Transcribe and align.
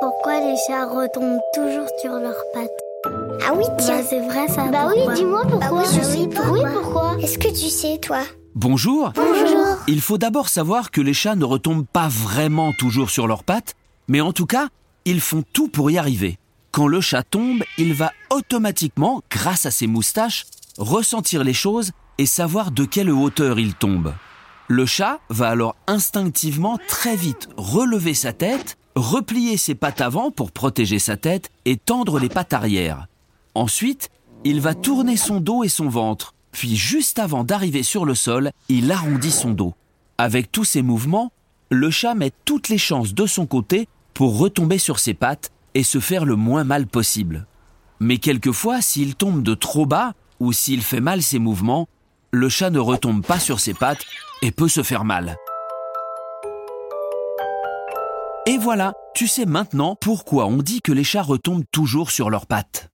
Pourquoi 0.00 0.40
les 0.40 0.56
chats 0.66 0.86
retombent 0.86 1.40
toujours 1.52 1.86
sur 2.00 2.12
leurs 2.12 2.42
pattes 2.54 2.70
Ah 3.46 3.52
oui, 3.54 3.64
tiens. 3.78 3.98
Bah, 3.98 4.02
c'est 4.08 4.20
vrai 4.20 4.48
ça. 4.48 4.66
Bah 4.68 4.86
oui, 4.88 4.94
pourquoi 4.96 5.14
dis-moi 5.14 5.42
pourquoi. 5.42 5.68
Bah 5.68 5.68
oui, 5.72 5.84
je 5.94 6.02
sais 6.02 6.26
pourquoi. 6.26 6.52
Oui, 6.52 6.60
pourquoi 6.72 7.16
Est-ce 7.20 7.38
que 7.38 7.48
tu 7.48 7.68
sais, 7.68 7.98
toi 7.98 8.20
Bonjour 8.54 9.12
Bonjour. 9.14 9.76
Il 9.88 10.00
faut 10.00 10.16
d'abord 10.16 10.48
savoir 10.48 10.90
que 10.90 11.02
les 11.02 11.12
chats 11.12 11.36
ne 11.36 11.44
retombent 11.44 11.86
pas 11.86 12.08
vraiment 12.08 12.72
toujours 12.78 13.10
sur 13.10 13.26
leurs 13.26 13.44
pattes, 13.44 13.74
mais 14.08 14.22
en 14.22 14.32
tout 14.32 14.46
cas, 14.46 14.68
ils 15.04 15.20
font 15.20 15.44
tout 15.52 15.68
pour 15.68 15.90
y 15.90 15.98
arriver. 15.98 16.38
Quand 16.70 16.86
le 16.86 17.02
chat 17.02 17.22
tombe, 17.22 17.62
il 17.76 17.92
va 17.92 18.10
automatiquement, 18.30 19.20
grâce 19.30 19.66
à 19.66 19.70
ses 19.70 19.86
moustaches, 19.86 20.46
ressentir 20.78 21.44
les 21.44 21.52
choses 21.52 21.92
et 22.16 22.24
savoir 22.26 22.70
de 22.70 22.86
quelle 22.86 23.10
hauteur 23.10 23.58
il 23.58 23.74
tombe. 23.74 24.14
Le 24.68 24.86
chat 24.86 25.18
va 25.28 25.48
alors 25.48 25.76
instinctivement 25.86 26.78
très 26.88 27.16
vite 27.16 27.48
relever 27.56 28.14
sa 28.14 28.32
tête, 28.32 28.78
replier 28.96 29.56
ses 29.56 29.74
pattes 29.74 30.00
avant 30.00 30.30
pour 30.30 30.52
protéger 30.52 30.98
sa 30.98 31.16
tête 31.16 31.50
et 31.64 31.76
tendre 31.76 32.18
les 32.18 32.28
pattes 32.28 32.52
arrière. 32.52 33.06
Ensuite, 33.54 34.10
il 34.44 34.60
va 34.60 34.74
tourner 34.74 35.16
son 35.16 35.40
dos 35.40 35.64
et 35.64 35.68
son 35.68 35.88
ventre, 35.88 36.34
puis 36.52 36.76
juste 36.76 37.18
avant 37.18 37.44
d'arriver 37.44 37.82
sur 37.82 38.04
le 38.04 38.14
sol, 38.14 38.50
il 38.68 38.90
arrondit 38.90 39.30
son 39.30 39.50
dos. 39.50 39.74
Avec 40.18 40.50
tous 40.52 40.64
ces 40.64 40.82
mouvements, 40.82 41.32
le 41.70 41.90
chat 41.90 42.14
met 42.14 42.32
toutes 42.44 42.68
les 42.68 42.78
chances 42.78 43.14
de 43.14 43.26
son 43.26 43.46
côté 43.46 43.88
pour 44.14 44.38
retomber 44.38 44.78
sur 44.78 44.98
ses 44.98 45.14
pattes 45.14 45.50
et 45.74 45.82
se 45.82 46.00
faire 46.00 46.24
le 46.24 46.36
moins 46.36 46.64
mal 46.64 46.86
possible. 46.86 47.46
Mais 48.00 48.18
quelquefois, 48.18 48.80
s'il 48.80 49.14
tombe 49.14 49.42
de 49.42 49.54
trop 49.54 49.86
bas 49.86 50.14
ou 50.40 50.52
s'il 50.52 50.82
fait 50.82 51.00
mal 51.00 51.22
ses 51.22 51.38
mouvements, 51.38 51.88
le 52.32 52.48
chat 52.48 52.70
ne 52.70 52.78
retombe 52.78 53.24
pas 53.24 53.38
sur 53.38 53.60
ses 53.60 53.74
pattes 53.74 54.04
et 54.42 54.50
peut 54.50 54.68
se 54.68 54.82
faire 54.82 55.04
mal. 55.04 55.36
Et 58.50 58.58
voilà, 58.58 58.94
tu 59.14 59.28
sais 59.28 59.46
maintenant 59.46 59.94
pourquoi 59.94 60.46
on 60.46 60.56
dit 60.56 60.82
que 60.82 60.90
les 60.90 61.04
chats 61.04 61.22
retombent 61.22 61.62
toujours 61.70 62.10
sur 62.10 62.30
leurs 62.30 62.48
pattes. 62.48 62.90